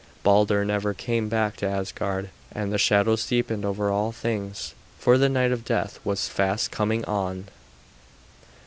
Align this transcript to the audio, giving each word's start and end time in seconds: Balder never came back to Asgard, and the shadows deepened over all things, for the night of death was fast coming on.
Balder 0.23 0.65
never 0.65 0.95
came 0.95 1.29
back 1.29 1.57
to 1.57 1.67
Asgard, 1.69 2.31
and 2.51 2.73
the 2.73 2.79
shadows 2.79 3.27
deepened 3.27 3.63
over 3.63 3.91
all 3.91 4.11
things, 4.11 4.73
for 4.97 5.15
the 5.15 5.29
night 5.29 5.51
of 5.51 5.63
death 5.63 5.99
was 6.03 6.27
fast 6.27 6.71
coming 6.71 7.05
on. 7.05 7.45